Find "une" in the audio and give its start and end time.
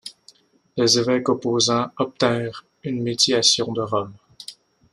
2.83-3.03